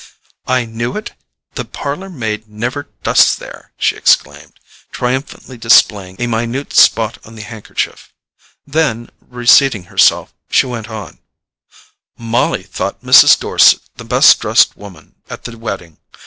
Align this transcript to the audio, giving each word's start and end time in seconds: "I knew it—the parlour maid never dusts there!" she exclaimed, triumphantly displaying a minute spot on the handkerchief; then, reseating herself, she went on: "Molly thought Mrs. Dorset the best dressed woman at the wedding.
"I 0.47 0.65
knew 0.65 0.97
it—the 0.97 1.65
parlour 1.65 2.09
maid 2.09 2.47
never 2.49 2.87
dusts 3.03 3.35
there!" 3.35 3.71
she 3.77 3.95
exclaimed, 3.95 4.53
triumphantly 4.91 5.59
displaying 5.59 6.15
a 6.17 6.25
minute 6.25 6.73
spot 6.73 7.19
on 7.23 7.35
the 7.35 7.43
handkerchief; 7.43 8.11
then, 8.65 9.11
reseating 9.21 9.83
herself, 9.93 10.33
she 10.49 10.65
went 10.65 10.89
on: 10.89 11.19
"Molly 12.17 12.63
thought 12.63 13.03
Mrs. 13.03 13.39
Dorset 13.39 13.81
the 13.97 14.03
best 14.03 14.39
dressed 14.39 14.75
woman 14.75 15.17
at 15.29 15.43
the 15.43 15.55
wedding. 15.55 15.99